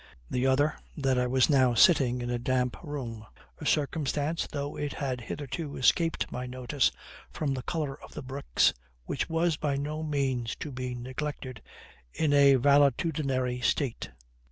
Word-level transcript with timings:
The 0.31 0.47
other, 0.47 0.77
that 0.97 1.19
I 1.19 1.27
was 1.27 1.47
now 1.47 1.75
sitting 1.75 2.21
in 2.23 2.31
a 2.31 2.39
damp 2.39 2.75
room, 2.81 3.23
a 3.59 3.67
circumstance, 3.67 4.47
though 4.47 4.75
it 4.75 4.93
had 4.93 5.21
hitherto 5.21 5.77
escaped 5.77 6.31
my 6.31 6.47
notice 6.47 6.91
from 7.29 7.53
the 7.53 7.61
color 7.61 8.01
of 8.03 8.15
the 8.15 8.23
bricks, 8.23 8.73
which 9.05 9.29
was 9.29 9.57
by 9.57 9.77
no 9.77 10.01
means 10.01 10.55
to 10.55 10.71
be 10.71 10.95
neglected 10.95 11.61
in 12.15 12.33
a 12.33 12.55
valetudinary 12.55 13.61
state. 13.63 14.09